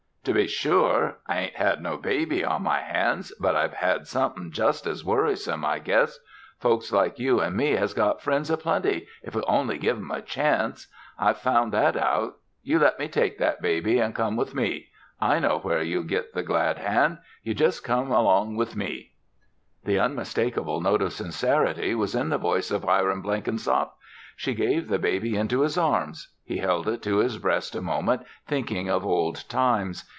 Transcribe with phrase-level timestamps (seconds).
[0.25, 4.51] To be sure, I ain't had no baby on my hands but I've had somethin'
[4.51, 6.19] just as worrisome, I guess.
[6.59, 10.11] Folks like you an' me has got friends a plenty if we'll only give 'em
[10.11, 10.85] a chance.
[11.17, 12.35] I've found that out.
[12.61, 14.89] You let me take that baby an' come with me.
[15.19, 17.17] I know where you'll git the glad hand.
[17.41, 19.13] You just come right along with me."
[19.85, 23.95] The unmistakable note of sincerity was in the voice of Hiram Blenkinsop.
[24.35, 26.29] She gave the baby into his arms.
[26.43, 30.05] He held it to his breast a moment thinking of old times.